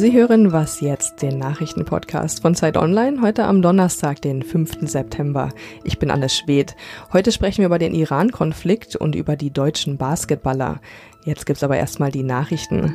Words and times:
Sie 0.00 0.14
hören 0.14 0.50
Was 0.50 0.80
jetzt, 0.80 1.20
den 1.20 1.38
Nachrichtenpodcast 1.38 2.40
von 2.40 2.54
Zeit 2.54 2.78
Online, 2.78 3.20
heute 3.20 3.44
am 3.44 3.60
Donnerstag, 3.60 4.22
den 4.22 4.42
5. 4.42 4.88
September. 4.88 5.50
Ich 5.84 5.98
bin 5.98 6.10
Anne 6.10 6.30
Schwed. 6.30 6.74
Heute 7.12 7.32
sprechen 7.32 7.58
wir 7.58 7.66
über 7.66 7.78
den 7.78 7.92
Iran-Konflikt 7.92 8.96
und 8.96 9.14
über 9.14 9.36
die 9.36 9.50
deutschen 9.50 9.98
Basketballer. 9.98 10.80
Jetzt 11.24 11.44
gibt's 11.44 11.62
aber 11.62 11.76
erstmal 11.76 12.10
die 12.10 12.22
Nachrichten. 12.22 12.94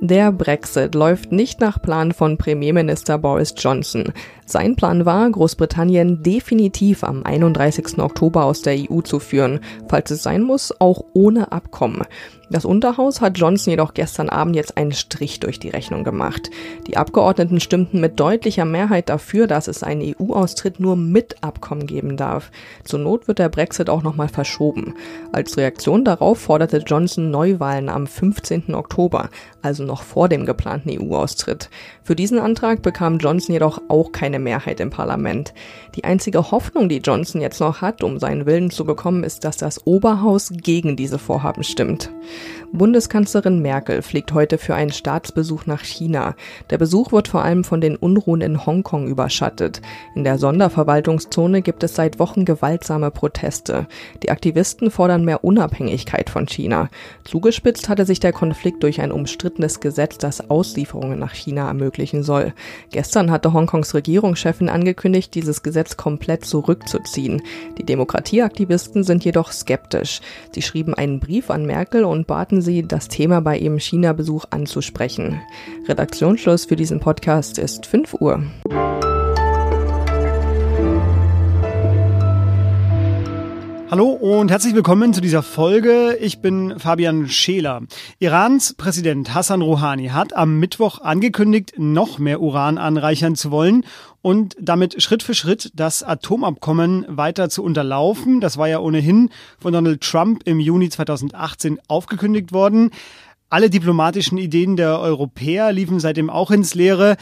Der 0.00 0.30
Brexit 0.30 0.94
läuft 0.94 1.32
nicht 1.32 1.60
nach 1.60 1.80
Plan 1.80 2.12
von 2.12 2.36
Premierminister 2.36 3.16
Boris 3.16 3.54
Johnson. 3.56 4.12
Sein 4.44 4.76
Plan 4.76 5.06
war, 5.06 5.28
Großbritannien 5.30 6.22
definitiv 6.22 7.02
am 7.02 7.22
31. 7.24 7.98
Oktober 7.98 8.44
aus 8.44 8.60
der 8.60 8.76
EU 8.90 9.00
zu 9.00 9.18
führen, 9.18 9.60
falls 9.88 10.10
es 10.10 10.22
sein 10.22 10.42
muss, 10.42 10.72
auch 10.80 11.02
ohne 11.14 11.50
Abkommen. 11.50 12.02
Das 12.48 12.64
Unterhaus 12.64 13.20
hat 13.20 13.38
Johnson 13.38 13.72
jedoch 13.72 13.92
gestern 13.92 14.28
Abend 14.28 14.54
jetzt 14.54 14.76
einen 14.76 14.92
Strich 14.92 15.40
durch 15.40 15.58
die 15.58 15.70
Rechnung 15.70 16.04
gemacht. 16.04 16.48
Die 16.86 16.96
Abgeordneten 16.96 17.58
stimmten 17.58 18.00
mit 18.00 18.20
deutlicher 18.20 18.64
Mehrheit 18.64 19.08
dafür, 19.08 19.48
dass 19.48 19.66
es 19.66 19.82
einen 19.82 20.14
EU-Austritt 20.16 20.78
nur 20.78 20.94
mit 20.94 21.42
Abkommen 21.42 21.88
geben 21.88 22.16
darf. 22.16 22.52
Zur 22.84 23.00
Not 23.00 23.26
wird 23.26 23.40
der 23.40 23.48
Brexit 23.48 23.90
auch 23.90 24.04
nochmal 24.04 24.28
verschoben. 24.28 24.94
Als 25.32 25.56
Reaktion 25.56 26.04
darauf 26.04 26.38
forderte 26.38 26.78
Johnson 26.86 27.32
Neuwahlen 27.46 27.88
am 27.88 28.08
15. 28.08 28.74
Oktober, 28.74 29.28
also 29.62 29.84
noch 29.84 30.02
vor 30.02 30.28
dem 30.28 30.46
geplanten 30.46 30.90
EU-Austritt. 30.90 31.70
Für 32.02 32.16
diesen 32.16 32.40
Antrag 32.40 32.82
bekam 32.82 33.18
Johnson 33.18 33.52
jedoch 33.52 33.80
auch 33.88 34.10
keine 34.10 34.40
Mehrheit 34.40 34.80
im 34.80 34.90
Parlament. 34.90 35.54
Die 35.94 36.02
einzige 36.02 36.50
Hoffnung, 36.50 36.88
die 36.88 36.98
Johnson 36.98 37.40
jetzt 37.40 37.60
noch 37.60 37.80
hat, 37.82 38.02
um 38.02 38.18
seinen 38.18 38.46
Willen 38.46 38.70
zu 38.70 38.84
bekommen, 38.84 39.22
ist, 39.22 39.44
dass 39.44 39.56
das 39.56 39.86
Oberhaus 39.86 40.50
gegen 40.52 40.96
diese 40.96 41.18
Vorhaben 41.18 41.62
stimmt. 41.62 42.10
Bundeskanzlerin 42.72 43.62
Merkel 43.62 44.02
fliegt 44.02 44.32
heute 44.32 44.58
für 44.58 44.74
einen 44.74 44.92
Staatsbesuch 44.92 45.66
nach 45.66 45.84
China. 45.84 46.34
Der 46.70 46.78
Besuch 46.78 47.12
wird 47.12 47.28
vor 47.28 47.42
allem 47.42 47.62
von 47.62 47.80
den 47.80 47.96
Unruhen 47.96 48.40
in 48.40 48.66
Hongkong 48.66 49.06
überschattet. 49.06 49.80
In 50.14 50.24
der 50.24 50.38
Sonderverwaltungszone 50.38 51.62
gibt 51.62 51.84
es 51.84 51.94
seit 51.94 52.18
Wochen 52.18 52.44
gewaltsame 52.44 53.10
Proteste. 53.10 53.86
Die 54.22 54.30
Aktivisten 54.30 54.90
fordern 54.90 55.24
mehr 55.24 55.44
Unabhängigkeit 55.44 56.28
von 56.28 56.46
China. 56.46 56.88
Zugespitzt 57.36 57.90
hatte 57.90 58.06
sich 58.06 58.18
der 58.18 58.32
Konflikt 58.32 58.82
durch 58.82 59.02
ein 59.02 59.12
umstrittenes 59.12 59.80
Gesetz, 59.80 60.16
das 60.16 60.48
Auslieferungen 60.48 61.18
nach 61.18 61.34
China 61.34 61.68
ermöglichen 61.68 62.22
soll. 62.22 62.54
Gestern 62.92 63.30
hatte 63.30 63.52
Hongkongs 63.52 63.92
Regierungschefin 63.92 64.70
angekündigt, 64.70 65.34
dieses 65.34 65.62
Gesetz 65.62 65.98
komplett 65.98 66.46
zurückzuziehen. 66.46 67.42
Die 67.76 67.84
Demokratieaktivisten 67.84 69.04
sind 69.04 69.22
jedoch 69.22 69.52
skeptisch. 69.52 70.22
Sie 70.54 70.62
schrieben 70.62 70.94
einen 70.94 71.20
Brief 71.20 71.50
an 71.50 71.66
Merkel 71.66 72.06
und 72.06 72.26
baten 72.26 72.62
sie, 72.62 72.88
das 72.88 73.08
Thema 73.08 73.42
bei 73.42 73.58
ihrem 73.58 73.78
China-Besuch 73.78 74.46
anzusprechen. 74.48 75.38
Redaktionsschluss 75.86 76.64
für 76.64 76.76
diesen 76.76 77.00
Podcast 77.00 77.58
ist 77.58 77.84
5 77.84 78.14
Uhr. 78.14 78.44
Hallo 83.88 84.08
und 84.08 84.50
herzlich 84.50 84.74
willkommen 84.74 85.14
zu 85.14 85.20
dieser 85.20 85.44
Folge. 85.44 86.18
Ich 86.20 86.40
bin 86.40 86.76
Fabian 86.76 87.28
Scheler. 87.28 87.82
Irans 88.18 88.74
Präsident 88.74 89.32
Hassan 89.32 89.62
Rouhani 89.62 90.08
hat 90.08 90.34
am 90.34 90.58
Mittwoch 90.58 91.00
angekündigt, 91.00 91.74
noch 91.76 92.18
mehr 92.18 92.40
Uran 92.40 92.78
anreichern 92.78 93.36
zu 93.36 93.52
wollen 93.52 93.84
und 94.22 94.56
damit 94.60 95.00
Schritt 95.00 95.22
für 95.22 95.34
Schritt 95.34 95.70
das 95.76 96.02
Atomabkommen 96.02 97.06
weiter 97.08 97.48
zu 97.48 97.62
unterlaufen. 97.62 98.40
Das 98.40 98.58
war 98.58 98.66
ja 98.66 98.80
ohnehin 98.80 99.30
von 99.60 99.72
Donald 99.72 100.00
Trump 100.00 100.42
im 100.46 100.58
Juni 100.58 100.88
2018 100.88 101.78
aufgekündigt 101.86 102.52
worden. 102.52 102.90
Alle 103.50 103.70
diplomatischen 103.70 104.36
Ideen 104.36 104.74
der 104.74 104.98
Europäer 104.98 105.70
liefen 105.70 106.00
seitdem 106.00 106.28
auch 106.28 106.50
ins 106.50 106.74
Leere. 106.74 107.16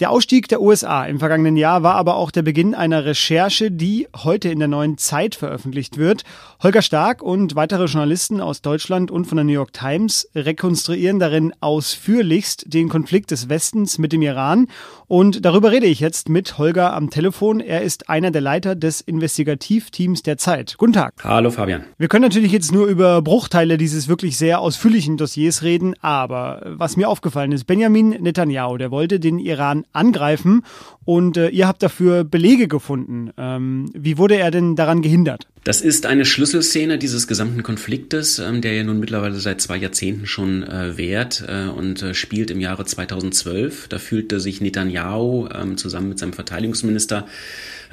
Der 0.00 0.10
Ausstieg 0.10 0.48
der 0.48 0.62
USA 0.62 1.04
im 1.04 1.18
vergangenen 1.18 1.56
Jahr 1.56 1.82
war 1.82 1.96
aber 1.96 2.16
auch 2.16 2.30
der 2.30 2.40
Beginn 2.40 2.74
einer 2.74 3.04
Recherche, 3.04 3.70
die 3.70 4.08
heute 4.16 4.48
in 4.48 4.58
der 4.58 4.66
neuen 4.66 4.96
Zeit 4.96 5.34
veröffentlicht 5.34 5.98
wird. 5.98 6.22
Holger 6.62 6.80
Stark 6.80 7.22
und 7.22 7.56
weitere 7.56 7.84
Journalisten 7.84 8.40
aus 8.40 8.62
Deutschland 8.62 9.10
und 9.10 9.26
von 9.26 9.36
der 9.36 9.44
New 9.44 9.52
York 9.52 9.74
Times 9.74 10.28
rekonstruieren 10.34 11.18
darin 11.18 11.52
ausführlichst 11.60 12.72
den 12.72 12.88
Konflikt 12.88 13.32
des 13.32 13.50
Westens 13.50 13.98
mit 13.98 14.12
dem 14.12 14.22
Iran. 14.22 14.68
Und 15.08 15.44
darüber 15.44 15.70
rede 15.70 15.86
ich 15.86 16.00
jetzt 16.00 16.30
mit 16.30 16.56
Holger 16.56 16.94
am 16.94 17.10
Telefon. 17.10 17.60
Er 17.60 17.82
ist 17.82 18.08
einer 18.08 18.30
der 18.30 18.40
Leiter 18.40 18.74
des 18.74 19.02
Investigativteams 19.02 20.22
der 20.22 20.38
Zeit. 20.38 20.76
Guten 20.78 20.94
Tag. 20.94 21.12
Hallo 21.22 21.50
Fabian. 21.50 21.84
Wir 21.98 22.08
können 22.08 22.22
natürlich 22.22 22.50
jetzt 22.50 22.72
nur 22.72 22.86
über 22.86 23.20
Bruchteile 23.20 23.76
dieses 23.76 24.08
wirklich 24.08 24.38
sehr 24.38 24.60
ausführlichen 24.60 25.18
Dossiers 25.18 25.62
reden, 25.62 25.94
aber 26.00 26.62
was 26.64 26.96
mir 26.96 27.10
aufgefallen 27.10 27.52
ist, 27.52 27.66
Benjamin 27.66 28.08
Netanyahu, 28.08 28.78
der 28.78 28.90
wollte 28.90 29.20
den 29.20 29.38
Iran 29.38 29.84
angreifen 29.92 30.64
und 31.04 31.36
äh, 31.36 31.48
ihr 31.48 31.68
habt 31.68 31.82
dafür 31.82 32.24
Belege 32.24 32.68
gefunden. 32.68 33.30
Ähm, 33.36 33.90
wie 33.94 34.18
wurde 34.18 34.36
er 34.36 34.50
denn 34.50 34.76
daran 34.76 35.02
gehindert? 35.02 35.48
Das 35.64 35.80
ist 35.80 36.06
eine 36.06 36.24
Schlüsselszene 36.24 36.98
dieses 36.98 37.28
gesamten 37.28 37.62
Konfliktes, 37.62 38.40
ähm, 38.40 38.62
der 38.62 38.74
ja 38.74 38.82
nun 38.82 38.98
mittlerweile 38.98 39.36
seit 39.36 39.60
zwei 39.60 39.76
Jahrzehnten 39.76 40.26
schon 40.26 40.64
äh, 40.64 40.98
währt 40.98 41.44
äh, 41.46 41.68
und 41.68 42.02
äh, 42.02 42.14
spielt 42.14 42.50
im 42.50 42.58
Jahre 42.58 42.84
2012. 42.84 43.86
Da 43.86 44.00
fühlte 44.00 44.40
sich 44.40 44.60
Netanyahu 44.60 45.48
ähm, 45.54 45.76
zusammen 45.76 46.08
mit 46.08 46.18
seinem 46.18 46.32
Verteidigungsminister 46.32 47.26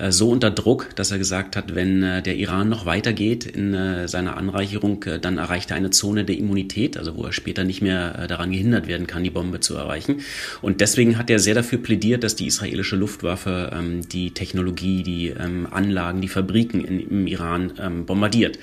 so 0.07 0.29
unter 0.29 0.49
Druck, 0.49 0.95
dass 0.95 1.11
er 1.11 1.17
gesagt 1.17 1.57
hat, 1.57 1.75
wenn 1.75 1.99
der 1.99 2.37
Iran 2.37 2.69
noch 2.69 2.85
weitergeht 2.85 3.45
in 3.45 4.07
seiner 4.07 4.37
Anreicherung, 4.37 5.03
dann 5.19 5.37
erreicht 5.37 5.71
er 5.71 5.75
eine 5.75 5.89
Zone 5.89 6.23
der 6.23 6.37
Immunität, 6.37 6.95
also 6.95 7.17
wo 7.17 7.25
er 7.25 7.33
später 7.33 7.65
nicht 7.65 7.81
mehr 7.81 8.25
daran 8.27 8.53
gehindert 8.53 8.87
werden 8.87 9.07
kann, 9.07 9.25
die 9.25 9.29
Bombe 9.29 9.59
zu 9.59 9.75
erreichen. 9.75 10.21
Und 10.61 10.79
deswegen 10.79 11.17
hat 11.17 11.29
er 11.29 11.39
sehr 11.39 11.53
dafür 11.53 11.79
plädiert, 11.79 12.23
dass 12.23 12.37
die 12.37 12.47
israelische 12.47 12.95
Luftwaffe 12.95 13.71
ähm, 13.73 14.07
die 14.07 14.31
Technologie, 14.31 15.03
die 15.03 15.33
Anlagen, 15.35 16.21
die 16.21 16.29
Fabriken 16.29 16.85
im 16.85 17.27
Iran 17.27 17.58
ähm, 17.79 18.05
bombardiert. 18.05 18.59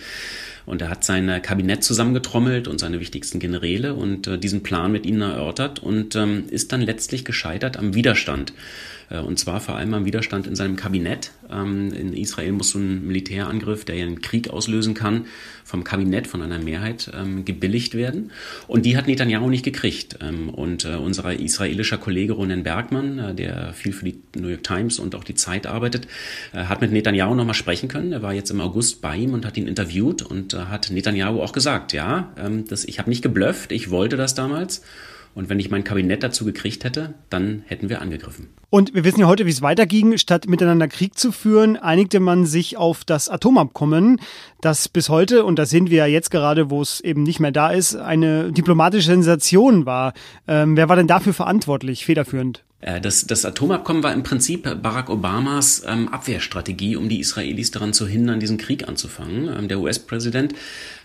Und 0.67 0.83
er 0.83 0.91
hat 0.91 1.05
sein 1.05 1.41
Kabinett 1.43 1.85
zusammengetrommelt 1.85 2.67
und 2.67 2.81
seine 2.81 2.99
wichtigsten 2.99 3.39
Generäle 3.39 3.95
und 3.95 4.27
äh, 4.27 4.39
diesen 4.39 4.63
Plan 4.65 4.91
mit 4.91 5.07
ihnen 5.07 5.23
erörtert 5.23 5.81
und 5.81 6.17
ähm, 6.17 6.45
ist 6.51 6.73
dann 6.73 6.83
letztlich 6.83 7.25
gescheitert 7.25 7.77
am 7.77 7.95
Widerstand. 7.95 8.53
Äh, 9.11 9.21
und 9.21 9.39
zwar 9.39 9.61
vor 9.61 9.77
allem 9.77 9.95
am 9.95 10.05
Widerstand 10.05 10.47
in 10.47 10.57
seinem 10.57 10.77
Kabinett. 10.77 11.33
Ähm, 11.51 11.93
in 11.93 12.13
Israel 12.13 12.53
muss 12.53 12.71
so 12.71 12.79
ein 12.79 13.07
Militärangriff, 13.07 13.85
der 13.85 13.97
ja 13.97 14.07
einen 14.07 14.21
Krieg 14.21 14.51
auslösen 14.51 14.95
kann, 14.95 15.27
vom 15.65 15.85
Kabinett, 15.85 16.27
von 16.27 16.43
einer 16.43 16.59
Mehrheit 16.59 17.11
ähm, 17.15 17.45
gebilligt 17.45 17.95
werden. 17.95 18.31
Und 18.67 18.87
die 18.87 18.97
hat 18.97 19.07
Netanyahu 19.07 19.49
nicht 19.49 19.65
gekriegt. 19.65 20.19
Ähm, 20.21 20.49
und 20.49 20.85
äh, 20.85 20.97
unser 20.97 21.39
israelischer 21.39 21.99
Kollege 21.99 22.35
Ronen 22.35 22.63
Bergmann, 22.63 23.19
äh, 23.19 23.35
der 23.35 23.73
viel 23.73 23.93
für 23.93 24.05
die 24.05 24.21
New 24.37 24.49
York 24.49 24.65
Times 24.65 24.99
und 24.99 25.15
auch 25.15 25.25
die 25.25 25.35
Zeit 25.35 25.67
arbeitet, 25.67 26.07
hat 26.53 26.81
mit 26.81 26.93
Netanyahu 26.93 27.35
nochmal 27.35 27.55
sprechen 27.55 27.89
können. 27.89 28.13
Er 28.13 28.23
war 28.23 28.33
jetzt 28.33 28.51
im 28.51 28.61
August 28.61 29.01
bei 29.01 29.17
ihm 29.17 29.33
und 29.33 29.45
hat 29.45 29.57
ihn 29.57 29.67
interviewt 29.67 30.23
und 30.23 30.55
hat 30.55 30.91
Netanyahu 30.91 31.41
auch 31.41 31.53
gesagt, 31.53 31.93
ja, 31.93 32.33
das, 32.69 32.85
ich 32.85 32.99
habe 32.99 33.11
nicht 33.11 33.23
geblufft, 33.23 33.73
ich 33.73 33.91
wollte 33.91 34.17
das 34.17 34.35
damals. 34.35 34.83
Und 35.37 35.51
wenn 35.51 35.61
ich 35.61 35.71
mein 35.71 35.85
Kabinett 35.85 36.23
dazu 36.23 36.47
gekriegt 36.47 36.83
hätte, 36.83 37.13
dann 37.29 37.63
hätten 37.67 37.91
wir 37.91 38.01
angegriffen. 38.01 38.49
Und 38.71 38.95
wir 38.95 39.05
wissen 39.05 39.21
ja 39.21 39.27
heute, 39.27 39.45
wie 39.45 39.51
es 39.51 39.61
weiterging. 39.61 40.17
Statt 40.17 40.49
miteinander 40.49 40.89
Krieg 40.89 41.19
zu 41.19 41.31
führen, 41.31 41.77
einigte 41.77 42.21
man 42.21 42.47
sich 42.47 42.79
auf 42.79 43.05
das 43.05 43.29
Atomabkommen, 43.29 44.19
das 44.63 44.89
bis 44.89 45.11
heute, 45.11 45.45
und 45.45 45.59
da 45.59 45.67
sehen 45.67 45.91
wir 45.91 45.99
ja 45.99 46.07
jetzt 46.07 46.31
gerade, 46.31 46.71
wo 46.71 46.81
es 46.81 47.03
eben 47.03 47.23
nicht 47.23 47.39
mehr 47.39 47.53
da 47.53 47.69
ist, 47.69 47.97
eine 47.97 48.51
diplomatische 48.51 49.09
Sensation 49.09 49.85
war. 49.85 50.15
Ähm, 50.49 50.75
wer 50.75 50.89
war 50.89 50.97
denn 50.97 51.07
dafür 51.07 51.35
verantwortlich, 51.35 52.07
federführend? 52.07 52.65
Äh, 52.81 53.01
das, 53.01 53.27
das 53.27 53.45
Atomabkommen 53.45 54.03
war 54.03 54.15
im 54.15 54.23
Prinzip 54.23 54.83
Barack 54.83 55.11
Obamas 55.11 55.83
ähm, 55.87 56.09
Abwehrstrategie, 56.09 56.97
um 56.97 57.09
die 57.09 57.21
Israelis 57.21 57.71
daran 57.71 57.93
zu 57.93 58.07
hindern, 58.07 58.41
diesen 58.41 58.59
Krieg 58.59 58.89
anzufangen. 58.89 59.49
Ähm, 59.49 59.69
der 59.69 59.81
US-Präsident 59.81 60.55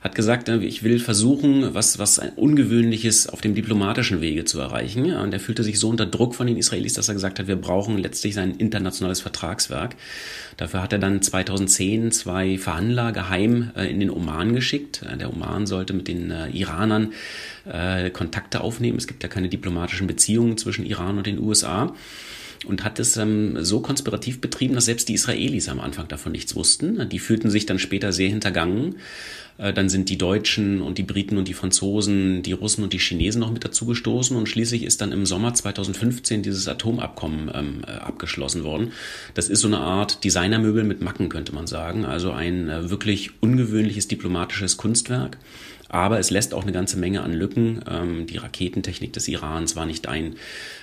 hat 0.02 0.16
gesagt, 0.16 0.50
äh, 0.50 0.58
ich 0.58 0.84
will 0.84 1.00
versuchen, 1.00 1.74
was, 1.74 2.00
was 2.00 2.20
Ungewöhnliches 2.36 3.30
auf 3.30 3.42
dem 3.42 3.56
diplomatischen 3.56 4.20
Wege 4.20 4.46
zu 4.46 4.60
erreichen. 4.60 5.14
Und 5.14 5.34
er 5.34 5.40
fühlte 5.40 5.64
sich 5.64 5.80
so 5.80 5.90
unter 5.90 6.06
Druck 6.06 6.36
von 6.36 6.48
den 6.48 6.58
Israelis, 6.58 6.94
dass 6.94 7.08
er 7.08 7.14
gesagt 7.14 7.40
hat, 7.40 7.48
wir 7.48 7.56
brauchen 7.56 7.98
letztlich 7.98 8.34
sein 8.34 8.56
internationales 8.56 9.22
Vertragswerk. 9.22 9.96
Dafür 10.58 10.82
hat 10.82 10.94
er 10.94 11.00
dann 11.00 11.22
2010 11.22 12.12
zwei 12.12 12.58
Verhandler 12.58 13.12
geheim 13.12 13.72
äh, 13.76 13.90
in 13.90 14.00
den 14.00 14.10
Oman 14.10 14.54
geschickt. 14.54 15.04
Äh, 15.04 15.18
der 15.18 15.32
Oman 15.32 15.68
sollte 15.68 15.94
mit 15.94 16.08
den 16.08 16.32
äh, 16.32 16.50
Iranern 16.50 17.14
Kontakte 18.14 18.62
aufnehmen. 18.62 18.98
Es 18.98 19.06
gibt 19.06 19.22
ja 19.22 19.30
keine 19.30 19.48
diplomatischen 19.48 20.08
Beziehungen 20.08 20.58
zwischen 20.58 20.84
Iran 20.84 21.20
und 21.20 21.28
den 21.28 21.38
USA 21.38 21.94
und 22.66 22.84
hat 22.84 23.00
es 23.00 23.18
ähm, 23.18 23.64
so 23.64 23.82
konspirativ 23.82 24.42
betrieben, 24.42 24.76
dass 24.76 24.86
selbst 24.86 25.10
die 25.10 25.14
Israelis 25.14 25.70
am 25.70 25.80
Anfang 25.80 26.08
davon 26.08 26.32
nichts 26.32 26.56
wussten. 26.56 27.10
Die 27.10 27.20
fühlten 27.20 27.50
sich 27.50 27.66
dann 27.66 27.80
später 27.80 28.12
sehr 28.12 28.30
hintergangen 28.30 28.96
Äh, 29.62 29.74
dann 29.74 29.90
sind 29.90 30.10
die 30.10 30.18
Deutschen 30.18 30.82
und 30.82 30.98
die 30.98 31.04
Briten 31.04 31.38
und 31.38 31.48
die 31.48 31.54
Franzosen, 31.54 32.42
die 32.44 32.54
Russen 32.54 32.84
und 32.84 32.94
die 32.94 33.00
Chinesen 33.00 33.40
noch 33.40 33.52
mit 33.52 33.64
dazugestoßen 33.64 34.36
und 34.36 34.50
schließlich 34.50 34.84
ist 34.84 35.02
dann 35.02 35.12
im 35.12 35.26
Sommer 35.26 35.54
2015 35.54 36.42
dieses 36.42 36.68
Atomabkommen 36.68 37.52
ähm, 37.54 37.82
äh, 37.88 37.92
abgeschlossen 37.92 38.64
worden. 38.64 38.92
Das 39.34 39.50
ist 39.50 39.62
so 39.62 39.68
eine 39.68 39.80
Art 39.80 40.24
Designermöbel 40.24 40.84
mit 40.84 41.02
Macken, 41.02 41.30
könnte 41.30 41.54
man 41.54 41.68
sagen. 41.68 42.06
Also 42.06 42.32
ein 42.32 42.70
äh, 42.70 42.90
wirklich 42.90 43.42
ungewöhnliches 43.42 44.08
diplomatisches 44.08 44.78
Kunstwerk. 44.78 45.38
Aber 45.92 46.20
es 46.20 46.30
lässt 46.30 46.54
auch 46.54 46.64
eine 46.64 46.72
ganze 46.72 46.98
Menge 46.98 47.22
an 47.22 47.34
Lücken. 47.34 47.82
Ähm, 47.90 48.26
die 48.26 48.38
Raketentechnik 48.38 49.12
des 49.12 49.28
Irans 49.28 49.76
war 49.76 49.86
nicht 49.86 50.08
ein, 50.08 50.38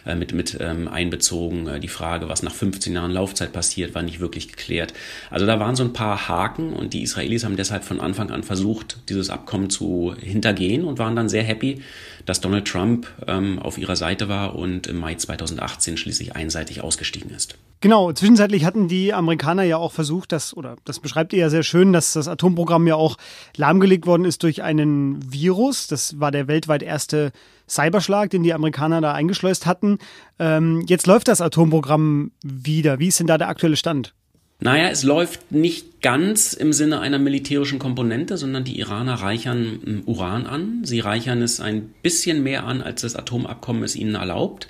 äh, 0.05 0.15
mit, 0.15 0.35
mit 0.35 0.59
ähm, 0.61 0.87
einbezogen. 0.87 1.67
Äh, 1.67 1.81
die 1.81 1.89
Frage, 1.89 2.29
was 2.29 2.43
nach 2.43 2.55
15 2.55 2.93
Jahren 2.93 3.11
Laufzeit 3.11 3.51
passiert, 3.51 3.95
war 3.95 4.03
nicht 4.03 4.21
wirklich 4.21 4.49
geklärt. 4.49 4.93
Also 5.31 5.47
da 5.47 5.59
waren 5.59 5.77
so 5.77 5.83
ein 5.83 5.95
paar 5.95 6.29
Haken 6.29 6.75
und 6.75 6.93
die 6.93 7.03
Israelis 7.03 7.45
haben 7.45 7.57
deshalb 7.57 7.85
von 7.85 8.01
Anfang 8.01 8.31
an 8.31 8.43
versucht, 8.43 8.99
dieses 9.09 9.31
Abkommen 9.31 9.71
zu 9.71 10.15
hintergehen 10.21 10.85
und 10.85 10.99
waren 10.99 11.17
dann 11.17 11.31
sehr 11.31 11.43
happy, 11.43 11.81
dass 12.29 12.43
Donald 12.43 12.69
Trump 12.69 13.07
ähm, 13.27 13.59
auf 13.59 13.79
ihrer 13.79 13.97
Seite 13.97 14.29
war 14.29 14.55
und 14.55 14.87
im 14.87 14.99
Mai 14.99 15.15
2018 15.15 15.97
schließlich 15.97 16.37
einseitig 16.37 16.83
ausgestiegen 16.83 17.31
ist. 17.31 17.57
Genau, 17.81 18.13
zwischenzeitlich 18.13 18.67
hatten 18.67 18.87
die 18.87 19.15
Amerikaner 19.15 19.63
ja 19.63 19.79
auch 19.79 19.93
versucht, 19.93 20.33
dass, 20.33 20.55
oder 20.55 20.77
das 20.85 21.01
beschreibt 21.01 21.33
ihr 21.33 21.39
ja 21.39 21.49
sehr 21.49 21.63
schön, 21.63 21.95
dass 21.95 22.13
das 22.13 22.29
Atomprogramm 22.29 22.87
ja 22.87 22.97
auch 22.97 23.17
lahmgelegt 23.57 24.07
worden 24.07 24.27
ist 24.27 24.43
durch 24.43 24.63
einen 24.63 25.33
Virus. 25.33 25.87
Das 25.87 26.21
war 26.21 26.31
der 26.31 26.49
weltweit 26.49 26.83
erste 26.83 27.33
Cyberschlag, 27.67 28.29
den 28.29 28.43
die 28.43 28.53
Amerikaner 28.53 29.01
da 29.01 29.13
eingeschleust 29.13 29.65
hatten. 29.65 29.99
Ähm, 30.39 30.85
jetzt 30.87 31.07
läuft 31.07 31.29
das 31.29 31.41
Atomprogramm 31.41 32.33
wieder. 32.43 32.99
Wie 32.99 33.09
ist 33.09 33.21
denn 33.21 33.27
da 33.27 33.39
der 33.39 33.49
aktuelle 33.49 33.77
Stand? 33.77 34.13
Naja, 34.61 34.89
es 34.89 35.05
läuft 35.05 35.53
nicht 35.53 36.03
ganz 36.03 36.53
im 36.53 36.73
Sinne 36.73 36.99
einer 36.99 37.21
militärischen 37.21 37.79
Komponente, 37.79 38.37
sondern 38.37 38.65
die 38.65 38.81
Iraner 38.81 39.15
reichern 39.15 39.81
ähm, 39.87 40.03
Uran 40.05 40.47
an. 40.47 40.81
Sie 40.85 40.99
reichern 40.99 41.43
es 41.43 41.61
ein 41.61 41.95
bisschen 42.03 42.43
mehr 42.43 42.65
an, 42.65 42.83
als 42.83 43.03
das 43.03 43.15
Atomabkommen 43.15 43.85
es 43.85 43.95
ihnen 43.95 44.17
erlaubt, 44.17 44.67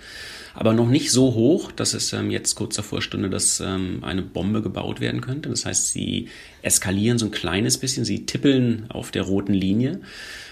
aber 0.53 0.75
noch 0.75 0.89
nicht 0.89 1.11
so 1.11 1.33
hoch, 1.33 1.73
dass 1.73 1.95
es 1.95 2.13
ähm, 2.13 2.31
jetzt 2.31 2.55
kurz 2.55 2.77
davor 2.77 3.01
stünde, 3.01 3.31
dass 3.31 3.61
ähm, 3.61 4.01
eine 4.03 4.21
Bombe 4.21 4.61
gebaut 4.61 5.01
werden 5.01 5.23
könnte. 5.23 5.49
Das 5.49 5.65
heißt, 5.65 5.93
sie 5.93 6.29
eskalieren 6.61 7.19
so 7.19 7.25
ein 7.27 7.31
kleines 7.31 7.79
bisschen, 7.79 8.05
sie 8.05 8.27
tippeln 8.27 8.91
auf 8.91 9.11
der 9.11 9.23
roten 9.23 9.55
Linie 9.55 10.01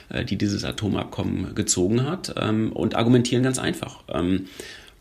äh, 0.09 0.25
die 0.25 0.39
dieses 0.39 0.65
Atomabkommen 0.65 1.55
gezogen 1.55 2.09
hat 2.09 2.35
ähm, 2.41 2.73
und 2.73 2.95
argumentieren 2.95 3.43
ganz 3.43 3.59
einfach. 3.59 4.05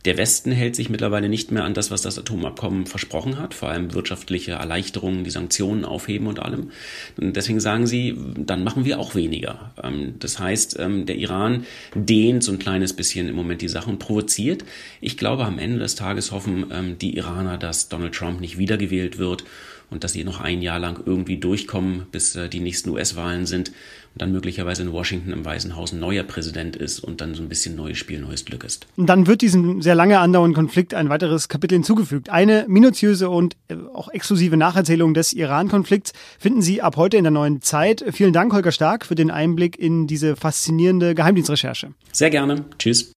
Der 0.06 0.18
Westen 0.18 0.52
hält 0.52 0.75
sich 0.75 0.90
mittlerweile 0.90 1.30
nicht 1.30 1.52
mehr 1.52 1.63
an 1.63 1.74
das, 1.74 1.90
was 1.90 2.04
das 2.04 2.19
Atomabkommen 2.19 2.86
versprochen 2.86 3.40
hat, 3.40 3.56
vor 3.56 3.69
allem 3.69 3.94
wirtschaftliche 3.94 4.54
Erleichterungen, 4.54 5.24
die 5.24 5.31
Sanktionen 5.31 5.84
aufheben 5.84 6.28
und 6.28 6.40
allem. 6.40 6.72
Und 7.18 7.36
deswegen 7.36 7.60
sagen 7.60 7.88
sie, 7.88 8.16
dann 8.38 8.63
machen 8.63 8.86
wir 8.86 9.00
auch 9.00 9.16
weniger. 9.16 9.74
Ähm, 9.81 10.16
das 10.19 10.40
heißt, 10.40 10.80
ähm, 10.80 11.07
der 11.07 11.16
Iran 11.16 11.66
dehnt 11.96 12.44
so 12.44 12.52
ein 12.52 12.60
kleines 12.60 12.94
bisschen 12.94 13.28
im 13.28 13.36
Moment 13.36 13.62
die 13.62 13.68
Sache 13.68 13.90
und 13.90 14.00
provoziert. 14.00 14.63
Ich 15.02 15.18
glaube, 15.18 15.46
am 15.46 15.57
Ende 15.57 15.80
des 15.80 15.96
Tages 15.96 16.31
hoffen 16.31 16.68
ähm, 16.72 16.98
die 17.00 17.18
Iraner, 17.18 17.57
dass 17.57 17.90
Donald 17.90 18.13
Trump 18.13 18.40
nicht 18.42 18.60
wiedergewählt 18.60 19.18
wird 19.18 19.44
und 19.89 20.03
dass 20.03 20.13
sie 20.13 20.23
noch 20.23 20.41
ein 20.41 20.61
Jahr 20.61 20.79
lang 20.79 21.01
irgendwie 21.05 21.37
durchkommen, 21.37 22.03
bis 22.11 22.35
äh, 22.35 22.49
die 22.49 22.59
nächsten 22.59 22.89
US-Wahlen 22.89 23.45
sind 23.45 23.69
und 24.15 24.21
dann 24.21 24.31
möglicherweise 24.31 24.81
in 24.81 24.93
Washington 24.93 25.31
im 25.33 25.43
Weißen 25.43 25.75
Haus 25.75 25.91
ein 25.91 25.99
neuer 25.99 26.23
Präsident 26.23 26.75
ist 26.75 26.99
und 26.99 27.19
dann 27.19 27.35
so 27.35 27.43
ein 27.43 27.49
bisschen 27.49 27.75
neues 27.75 27.97
Spiel, 27.97 28.19
neues 28.21 28.45
Glück 28.45 28.63
ist. 28.63 28.87
Und 28.95 29.07
dann 29.07 29.27
wird 29.27 29.41
diesem 29.41 29.81
sehr 29.81 29.95
lange 29.95 30.19
andauernden 30.19 30.55
Konflikt 30.55 30.93
ein 30.93 31.09
weiteres 31.09 31.49
Kapitel 31.49 31.75
hinzugefügt. 31.75 32.29
Eine 32.29 32.65
minutiöse 32.67 33.29
und 33.29 33.57
äh, 33.67 33.75
auch 33.93 34.09
exklusive 34.09 34.55
Nacherzählung 34.55 35.13
des 35.13 35.33
Iran-Konflikts 35.33 36.13
finden 36.39 36.61
Sie 36.61 36.81
ab 36.81 36.95
heute 36.95 37.17
in 37.17 37.23
der 37.23 37.31
neuen 37.31 37.61
Zeit. 37.61 38.05
Vielen 38.11 38.31
Dank, 38.31 38.53
Holger 38.53 38.71
Stark, 38.71 39.05
für 39.05 39.15
den 39.15 39.31
Einblick 39.31 39.77
in 39.77 40.07
diese 40.07 40.35
faszinierende 40.35 41.13
Geheimdienstrecherche. 41.13 41.89
Sehr 42.13 42.29
gerne. 42.29 42.65
Tschüss. 42.79 43.11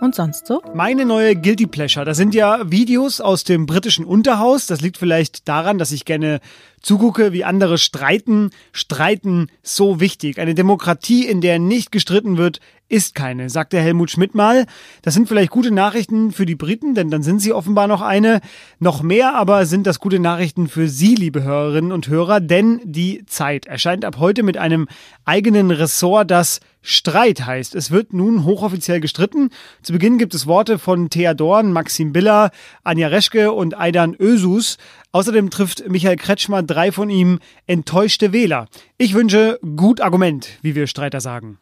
Und 0.00 0.14
sonst 0.14 0.46
so? 0.46 0.62
Meine 0.74 1.04
neue 1.04 1.36
Guilty 1.36 1.66
Pleasure. 1.66 2.06
Das 2.06 2.16
sind 2.16 2.34
ja 2.34 2.70
Videos 2.70 3.20
aus 3.20 3.44
dem 3.44 3.66
britischen 3.66 4.06
Unterhaus. 4.06 4.66
Das 4.66 4.80
liegt 4.80 4.96
vielleicht 4.96 5.46
daran, 5.46 5.76
dass 5.76 5.92
ich 5.92 6.06
gerne 6.06 6.40
zugucke, 6.80 7.32
wie 7.32 7.44
andere 7.44 7.78
streiten. 7.78 8.50
Streiten 8.72 9.48
so 9.62 10.00
wichtig. 10.00 10.38
Eine 10.38 10.54
Demokratie, 10.54 11.26
in 11.26 11.40
der 11.40 11.58
nicht 11.58 11.92
gestritten 11.92 12.36
wird, 12.36 12.60
ist 12.90 13.14
keine, 13.14 13.48
sagt 13.48 13.72
der 13.72 13.82
Helmut 13.82 14.10
Schmidt 14.10 14.34
mal. 14.34 14.66
Das 15.02 15.14
sind 15.14 15.28
vielleicht 15.28 15.50
gute 15.50 15.70
Nachrichten 15.70 16.32
für 16.32 16.44
die 16.44 16.56
Briten, 16.56 16.94
denn 16.94 17.08
dann 17.08 17.22
sind 17.22 17.40
sie 17.40 17.52
offenbar 17.52 17.86
noch 17.86 18.02
eine. 18.02 18.40
Noch 18.80 19.02
mehr 19.02 19.36
aber 19.36 19.64
sind 19.64 19.86
das 19.86 20.00
gute 20.00 20.18
Nachrichten 20.18 20.68
für 20.68 20.88
Sie, 20.88 21.14
liebe 21.14 21.42
Hörerinnen 21.42 21.92
und 21.92 22.08
Hörer, 22.08 22.40
denn 22.40 22.80
die 22.84 23.24
Zeit 23.26 23.66
erscheint 23.66 24.04
ab 24.04 24.18
heute 24.18 24.42
mit 24.42 24.58
einem 24.58 24.88
eigenen 25.24 25.70
Ressort, 25.70 26.30
das 26.30 26.60
Streit 26.82 27.44
heißt. 27.44 27.74
Es 27.74 27.90
wird 27.90 28.12
nun 28.12 28.44
hochoffiziell 28.44 29.00
gestritten. 29.00 29.50
Zu 29.82 29.92
Beginn 29.92 30.18
gibt 30.18 30.34
es 30.34 30.46
Worte 30.46 30.78
von 30.78 31.10
Thea 31.10 31.34
Dorn, 31.34 31.72
Maxim 31.72 32.12
Biller, 32.12 32.50
Anja 32.82 33.08
Reschke 33.08 33.52
und 33.52 33.78
Aidan 33.78 34.16
Ösus. 34.18 34.78
Außerdem 35.12 35.50
trifft 35.50 35.88
Michael 35.88 36.16
Kretschmer 36.16 36.62
drei 36.70 36.92
von 36.92 37.10
ihm 37.10 37.40
enttäuschte 37.66 38.32
Wähler. 38.32 38.66
Ich 38.96 39.14
wünsche 39.14 39.58
gut 39.76 40.00
Argument, 40.00 40.48
wie 40.62 40.74
wir 40.74 40.86
Streiter 40.86 41.20
sagen. 41.20 41.58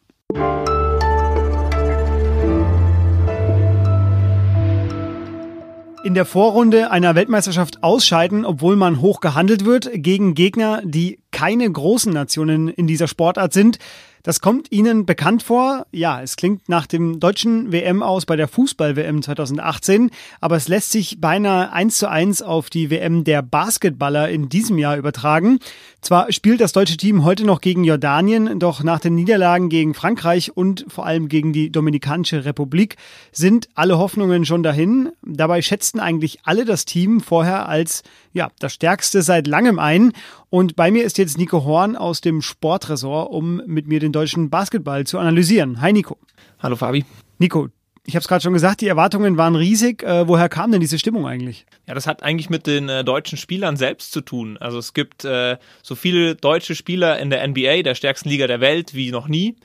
in 6.03 6.13
der 6.13 6.25
Vorrunde 6.25 6.91
einer 6.91 7.13
Weltmeisterschaft 7.15 7.83
ausscheiden, 7.83 8.45
obwohl 8.45 8.75
man 8.75 9.01
hoch 9.01 9.19
gehandelt 9.19 9.65
wird, 9.65 9.89
gegen 9.93 10.33
Gegner, 10.33 10.81
die 10.83 11.19
keine 11.31 11.69
großen 11.69 12.13
Nationen 12.13 12.69
in 12.69 12.87
dieser 12.87 13.07
Sportart 13.07 13.53
sind. 13.53 13.79
Das 14.23 14.41
kommt 14.41 14.71
Ihnen 14.71 15.05
bekannt 15.05 15.43
vor? 15.43 15.85
Ja, 15.91 16.21
es 16.21 16.35
klingt 16.35 16.67
nach 16.67 16.87
dem 16.87 17.21
deutschen 17.21 17.71
WM 17.71 18.03
aus 18.03 18.25
bei 18.25 18.35
der 18.35 18.49
Fußball-WM 18.49 19.21
2018, 19.21 20.11
aber 20.41 20.57
es 20.57 20.67
lässt 20.67 20.91
sich 20.91 21.21
beinahe 21.21 21.71
eins 21.71 21.97
zu 21.97 22.09
eins 22.09 22.41
auf 22.41 22.69
die 22.69 22.89
WM 22.89 23.23
der 23.23 23.41
Basketballer 23.41 24.29
in 24.29 24.49
diesem 24.49 24.77
Jahr 24.77 24.97
übertragen. 24.97 25.59
Zwar 26.01 26.31
spielt 26.33 26.59
das 26.59 26.73
deutsche 26.73 26.97
Team 26.97 27.23
heute 27.23 27.45
noch 27.45 27.61
gegen 27.61 27.85
Jordanien, 27.85 28.59
doch 28.59 28.83
nach 28.83 28.99
den 28.99 29.15
Niederlagen 29.15 29.69
gegen 29.69 29.93
Frankreich 29.93 30.55
und 30.55 30.85
vor 30.89 31.05
allem 31.05 31.29
gegen 31.29 31.53
die 31.53 31.71
Dominikanische 31.71 32.43
Republik 32.43 32.97
sind 33.31 33.69
alle 33.75 33.97
Hoffnungen 33.97 34.45
schon 34.45 34.63
dahin. 34.63 35.11
Dabei 35.25 35.61
schätzten 35.61 35.99
eigentlich 35.99 36.39
alle 36.43 36.65
das 36.65 36.83
Team 36.83 37.21
vorher 37.21 37.69
als 37.69 38.03
ja, 38.33 38.49
das 38.59 38.73
stärkste 38.73 39.21
seit 39.21 39.47
langem 39.47 39.79
ein 39.79 40.13
und 40.49 40.75
bei 40.75 40.89
mir 40.89 41.03
ist 41.03 41.19
jetzt 41.19 41.37
Nico 41.37 41.63
Horn 41.63 41.95
aus 41.95 42.21
dem 42.21 42.41
Sportressort, 42.41 43.31
um 43.31 43.61
mit 43.67 43.87
mir 43.87 43.99
den 43.99 44.08
deutschen 44.11 44.49
Basketball 44.49 45.05
zu 45.05 45.19
analysieren. 45.19 45.81
Hi 45.81 45.93
Nico. 45.93 46.17
Hallo 46.59 46.75
Fabi. 46.75 47.05
Nico, 47.37 47.69
ich 48.05 48.15
habe 48.15 48.21
es 48.21 48.27
gerade 48.27 48.41
schon 48.41 48.53
gesagt, 48.53 48.81
die 48.81 48.87
Erwartungen 48.87 49.37
waren 49.37 49.55
riesig. 49.55 50.03
Äh, 50.03 50.27
woher 50.27 50.49
kam 50.49 50.71
denn 50.71 50.81
diese 50.81 50.97
Stimmung 50.97 51.27
eigentlich? 51.27 51.65
Ja, 51.87 51.93
das 51.93 52.07
hat 52.07 52.23
eigentlich 52.23 52.49
mit 52.49 52.65
den 52.65 52.89
äh, 52.89 53.03
deutschen 53.03 53.37
Spielern 53.37 53.77
selbst 53.77 54.11
zu 54.11 54.21
tun. 54.21 54.57
Also 54.57 54.79
es 54.79 54.93
gibt 54.93 55.25
äh, 55.25 55.57
so 55.83 55.95
viele 55.95 56.35
deutsche 56.35 56.75
Spieler 56.75 57.19
in 57.19 57.29
der 57.29 57.47
NBA, 57.47 57.83
der 57.83 57.95
stärksten 57.95 58.29
Liga 58.29 58.47
der 58.47 58.61
Welt, 58.61 58.95
wie 58.95 59.11
noch 59.11 59.27
nie. 59.27 59.57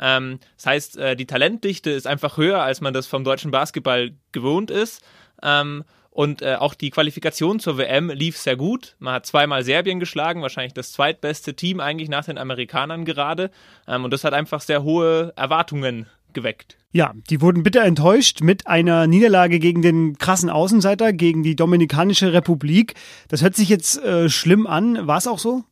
Ähm, 0.00 0.40
das 0.56 0.66
heißt, 0.66 0.96
äh, 0.96 1.16
die 1.16 1.26
Talentdichte 1.26 1.90
ist 1.90 2.06
einfach 2.06 2.36
höher, 2.36 2.60
als 2.60 2.80
man 2.80 2.92
das 2.92 3.06
vom 3.06 3.22
deutschen 3.22 3.52
Basketball 3.52 4.10
gewohnt 4.32 4.70
ist. 4.70 5.02
Ähm, 5.42 5.84
und 6.12 6.42
äh, 6.42 6.56
auch 6.56 6.74
die 6.74 6.90
Qualifikation 6.90 7.58
zur 7.58 7.78
WM 7.78 8.10
lief 8.10 8.36
sehr 8.36 8.54
gut. 8.54 8.96
Man 8.98 9.14
hat 9.14 9.26
zweimal 9.26 9.64
Serbien 9.64 9.98
geschlagen, 9.98 10.42
wahrscheinlich 10.42 10.74
das 10.74 10.92
zweitbeste 10.92 11.54
Team 11.54 11.80
eigentlich 11.80 12.10
nach 12.10 12.26
den 12.26 12.36
Amerikanern 12.36 13.06
gerade. 13.06 13.50
Ähm, 13.88 14.04
und 14.04 14.12
das 14.12 14.22
hat 14.22 14.34
einfach 14.34 14.60
sehr 14.60 14.82
hohe 14.82 15.32
Erwartungen 15.36 16.06
geweckt. 16.34 16.76
Ja, 16.92 17.14
die 17.30 17.40
wurden 17.40 17.62
bitter 17.62 17.82
enttäuscht 17.84 18.42
mit 18.42 18.66
einer 18.66 19.06
Niederlage 19.06 19.58
gegen 19.58 19.80
den 19.80 20.18
krassen 20.18 20.50
Außenseiter, 20.50 21.14
gegen 21.14 21.42
die 21.42 21.56
Dominikanische 21.56 22.34
Republik. 22.34 22.94
Das 23.28 23.42
hört 23.42 23.56
sich 23.56 23.70
jetzt 23.70 23.98
äh, 24.04 24.28
schlimm 24.28 24.66
an. 24.66 25.06
War 25.06 25.16
es 25.16 25.26
auch 25.26 25.38
so? 25.38 25.64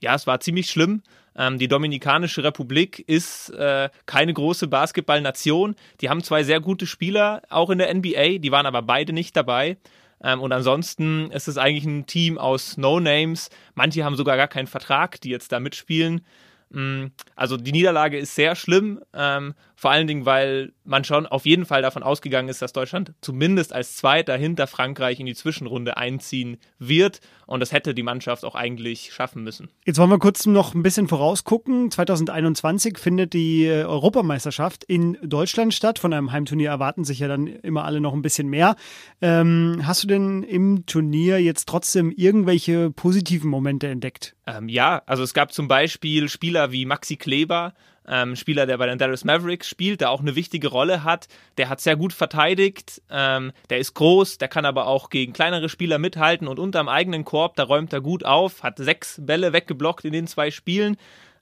Ja, 0.00 0.16
es 0.16 0.26
war 0.26 0.40
ziemlich 0.40 0.68
schlimm. 0.68 1.02
Ähm, 1.36 1.58
die 1.58 1.68
Dominikanische 1.68 2.42
Republik 2.42 2.98
ist 3.06 3.50
äh, 3.50 3.90
keine 4.06 4.32
große 4.32 4.68
Basketballnation. 4.68 5.76
Die 6.00 6.08
haben 6.08 6.22
zwei 6.22 6.42
sehr 6.42 6.60
gute 6.60 6.86
Spieler, 6.86 7.42
auch 7.50 7.70
in 7.70 7.78
der 7.78 7.92
NBA, 7.94 8.38
die 8.38 8.52
waren 8.52 8.66
aber 8.66 8.82
beide 8.82 9.12
nicht 9.12 9.36
dabei. 9.36 9.76
Ähm, 10.22 10.40
und 10.40 10.52
ansonsten 10.52 11.30
ist 11.30 11.48
es 11.48 11.58
eigentlich 11.58 11.84
ein 11.84 12.06
Team 12.06 12.38
aus 12.38 12.76
No-Names. 12.76 13.50
Manche 13.74 14.04
haben 14.04 14.16
sogar 14.16 14.36
gar 14.36 14.48
keinen 14.48 14.66
Vertrag, 14.66 15.20
die 15.20 15.30
jetzt 15.30 15.52
da 15.52 15.60
mitspielen. 15.60 16.24
Mm, 16.70 17.06
also 17.34 17.56
die 17.56 17.72
Niederlage 17.72 18.18
ist 18.18 18.34
sehr 18.34 18.56
schlimm. 18.56 19.00
Ähm, 19.12 19.54
vor 19.74 19.90
allen 19.90 20.06
Dingen, 20.06 20.24
weil 20.24 20.72
man 20.86 21.04
schon 21.04 21.26
auf 21.26 21.46
jeden 21.46 21.66
Fall 21.66 21.82
davon 21.82 22.02
ausgegangen 22.02 22.48
ist, 22.48 22.62
dass 22.62 22.72
Deutschland 22.72 23.12
zumindest 23.20 23.72
als 23.72 23.96
Zweiter 23.96 24.36
hinter 24.36 24.66
Frankreich 24.66 25.20
in 25.20 25.26
die 25.26 25.34
Zwischenrunde 25.34 25.96
einziehen 25.96 26.58
wird. 26.78 27.20
Und 27.46 27.60
das 27.60 27.72
hätte 27.72 27.94
die 27.94 28.02
Mannschaft 28.02 28.44
auch 28.44 28.54
eigentlich 28.54 29.12
schaffen 29.12 29.42
müssen. 29.44 29.68
Jetzt 29.84 29.98
wollen 29.98 30.10
wir 30.10 30.18
kurz 30.18 30.46
noch 30.46 30.74
ein 30.74 30.82
bisschen 30.82 31.08
vorausgucken. 31.08 31.90
2021 31.90 32.98
findet 32.98 33.32
die 33.32 33.66
äh, 33.66 33.84
Europameisterschaft 33.84 34.84
in 34.84 35.16
Deutschland 35.22 35.74
statt. 35.74 35.98
Von 35.98 36.12
einem 36.12 36.32
Heimturnier 36.32 36.70
erwarten 36.70 37.04
sich 37.04 37.20
ja 37.20 37.28
dann 37.28 37.46
immer 37.46 37.84
alle 37.84 38.00
noch 38.00 38.14
ein 38.14 38.22
bisschen 38.22 38.48
mehr. 38.48 38.76
Ähm, 39.20 39.82
hast 39.84 40.02
du 40.02 40.08
denn 40.08 40.42
im 40.42 40.86
Turnier 40.86 41.40
jetzt 41.40 41.68
trotzdem 41.68 42.10
irgendwelche 42.10 42.90
positiven 42.90 43.50
Momente 43.50 43.88
entdeckt? 43.88 44.36
Ähm, 44.46 44.68
ja, 44.68 45.02
also 45.06 45.22
es 45.22 45.34
gab 45.34 45.52
zum 45.52 45.68
Beispiel 45.68 46.28
Spieler 46.28 46.72
wie 46.72 46.86
Maxi 46.86 47.16
Kleber, 47.16 47.74
ähm, 48.08 48.36
Spieler, 48.36 48.66
der 48.66 48.78
bei 48.78 48.86
den 48.86 48.98
Dallas 48.98 49.24
Mavericks 49.24 49.68
spielt, 49.68 50.00
der 50.00 50.10
auch 50.10 50.20
eine 50.20 50.36
wichtige 50.36 50.68
Rolle 50.68 51.04
hat. 51.04 51.28
Der 51.58 51.68
hat 51.68 51.80
sehr 51.80 51.96
gut 51.96 52.12
verteidigt, 52.12 53.02
ähm, 53.10 53.52
der 53.70 53.78
ist 53.78 53.94
groß, 53.94 54.38
der 54.38 54.48
kann 54.48 54.64
aber 54.64 54.86
auch 54.86 55.10
gegen 55.10 55.32
kleinere 55.32 55.68
Spieler 55.68 55.98
mithalten 55.98 56.48
und 56.48 56.58
unterm 56.58 56.88
eigenen 56.88 57.24
Korb, 57.24 57.56
da 57.56 57.64
räumt 57.64 57.92
er 57.92 58.00
gut 58.00 58.24
auf, 58.24 58.62
hat 58.62 58.78
sechs 58.78 59.20
Bälle 59.24 59.52
weggeblockt 59.52 60.04
in 60.04 60.12
den 60.12 60.26
zwei 60.26 60.50
Spielen. 60.50 60.96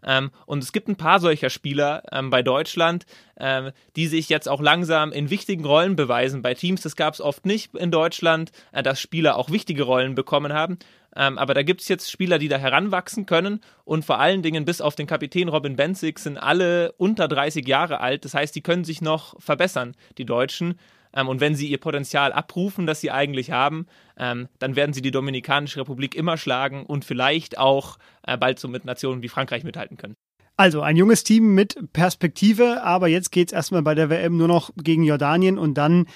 Ähm, 0.04 0.30
und 0.46 0.62
es 0.62 0.72
gibt 0.72 0.88
ein 0.88 0.96
paar 0.96 1.20
solcher 1.20 1.50
Spieler 1.50 2.02
ähm, 2.12 2.30
bei 2.30 2.42
Deutschland, 2.42 3.06
ähm, 3.38 3.70
die 3.96 4.06
sich 4.06 4.28
jetzt 4.28 4.48
auch 4.48 4.60
langsam 4.60 5.12
in 5.12 5.30
wichtigen 5.30 5.64
Rollen 5.64 5.96
beweisen. 5.96 6.42
Bei 6.42 6.54
Teams, 6.54 6.82
das 6.82 6.96
gab 6.96 7.14
es 7.14 7.20
oft 7.20 7.46
nicht 7.46 7.74
in 7.74 7.90
Deutschland, 7.90 8.52
äh, 8.72 8.82
dass 8.82 9.00
Spieler 9.00 9.36
auch 9.36 9.50
wichtige 9.50 9.84
Rollen 9.84 10.14
bekommen 10.14 10.52
haben. 10.52 10.78
Ähm, 11.16 11.38
aber 11.38 11.54
da 11.54 11.62
gibt 11.62 11.80
es 11.80 11.88
jetzt 11.88 12.10
Spieler, 12.10 12.38
die 12.38 12.48
da 12.48 12.56
heranwachsen 12.56 13.26
können. 13.26 13.60
Und 13.84 14.04
vor 14.04 14.18
allen 14.18 14.42
Dingen, 14.42 14.64
bis 14.64 14.80
auf 14.80 14.94
den 14.94 15.06
Kapitän 15.06 15.48
Robin 15.48 15.76
Benzig, 15.76 16.18
sind 16.18 16.38
alle 16.38 16.92
unter 16.92 17.28
30 17.28 17.66
Jahre 17.66 18.00
alt. 18.00 18.24
Das 18.24 18.34
heißt, 18.34 18.54
die 18.54 18.62
können 18.62 18.84
sich 18.84 19.00
noch 19.00 19.40
verbessern, 19.40 19.94
die 20.18 20.24
Deutschen. 20.24 20.78
Ähm, 21.14 21.28
und 21.28 21.40
wenn 21.40 21.54
sie 21.54 21.68
ihr 21.68 21.78
Potenzial 21.78 22.32
abrufen, 22.32 22.86
das 22.86 23.00
sie 23.00 23.10
eigentlich 23.10 23.50
haben, 23.50 23.86
ähm, 24.18 24.48
dann 24.58 24.76
werden 24.76 24.92
sie 24.92 25.02
die 25.02 25.10
Dominikanische 25.10 25.80
Republik 25.80 26.14
immer 26.14 26.36
schlagen 26.36 26.84
und 26.84 27.04
vielleicht 27.04 27.58
auch 27.58 27.98
äh, 28.26 28.36
bald 28.36 28.58
so 28.58 28.68
mit 28.68 28.84
Nationen 28.84 29.22
wie 29.22 29.28
Frankreich 29.28 29.64
mithalten 29.64 29.96
können. 29.96 30.16
Also 30.56 30.82
ein 30.82 30.96
junges 30.96 31.24
Team 31.24 31.54
mit 31.54 31.92
Perspektive, 31.92 32.82
aber 32.84 33.08
jetzt 33.08 33.32
geht 33.32 33.48
es 33.48 33.52
erstmal 33.52 33.82
bei 33.82 33.96
der 33.96 34.08
WM 34.08 34.36
nur 34.36 34.46
noch 34.46 34.70
gegen 34.76 35.02
Jordanien 35.02 35.58
und 35.58 35.74
dann 35.74 36.06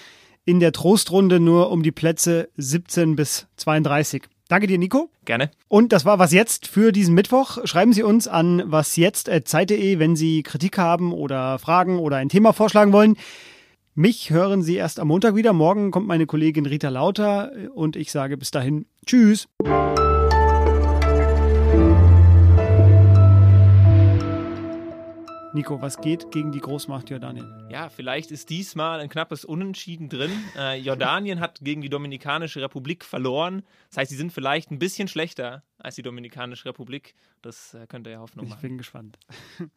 in 0.45 0.61
der 0.61 0.73
Trostrunde 0.73 1.41
nur 1.41 1.71
um 1.71 1.83
die 1.83 1.93
Plätze 1.93 2.49
17 2.57 3.17
bis 3.17 3.49
32. 3.57 4.23
Danke 4.49 4.67
dir, 4.67 4.79
Nico. 4.79 5.11
Gerne. 5.27 5.51
Und 5.69 5.93
das 5.93 6.07
war 6.07 6.19
was 6.19 6.33
jetzt 6.33 6.67
für 6.67 6.91
diesen 6.91 7.15
Mittwoch. 7.15 7.59
Schreiben 7.65 7.93
Sie 7.93 8.03
uns 8.03 8.27
an 8.27 8.63
wasjetzt.zeit.de, 8.65 9.99
wenn 9.99 10.17
Sie 10.17 10.43
Kritik 10.43 10.79
haben 10.79 11.13
oder 11.13 11.59
Fragen 11.59 11.99
oder 11.99 12.17
ein 12.17 12.31
Thema 12.31 12.55
vorschlagen 12.55 12.93
wollen. 12.93 13.17
Mich 13.95 14.31
hören 14.31 14.63
Sie 14.63 14.77
erst 14.77 15.01
am 15.01 15.09
Montag 15.09 15.35
wieder. 15.35 15.53
Morgen 15.53 15.91
kommt 15.91 16.07
meine 16.07 16.27
Kollegin 16.27 16.67
Rita 16.67 16.89
Lauter 16.89 17.53
und 17.75 17.97
ich 17.97 18.11
sage 18.11 18.39
bis 18.39 18.51
dahin 18.51 18.87
Tschüss. 19.05 19.49
Nico, 25.55 25.81
was 25.81 25.99
geht 26.03 26.31
gegen 26.31 26.53
die 26.53 26.61
Großmacht 26.61 27.09
Jordanien? 27.09 27.67
Ja, 27.71 27.89
vielleicht 27.89 28.31
ist 28.31 28.51
diesmal 28.51 29.01
ein 29.01 29.09
knappes 29.09 29.47
Unentschieden 29.47 30.11
drin. 30.11 30.31
Äh, 30.57 30.79
Jordanien 30.79 31.41
hat 31.41 31.61
gegen 31.63 31.81
die 31.81 31.89
Dominikanische 31.89 32.61
Republik 32.61 33.03
verloren. 33.03 33.63
Das 33.89 33.97
heißt, 33.97 34.11
sie 34.11 34.17
sind 34.17 34.31
vielleicht 34.33 34.71
ein 34.71 34.79
bisschen 34.79 35.09
schlechter 35.09 35.65
als 35.79 35.95
die 35.95 36.03
Dominikanische 36.03 36.67
Republik. 36.67 37.15
Das 37.41 37.73
äh, 37.73 37.87
könnte 37.87 38.11
ja 38.11 38.19
Hoffnung 38.19 38.49
machen. 38.49 38.59
Ich 38.59 38.63
bin 38.63 38.77
gespannt. 38.77 39.19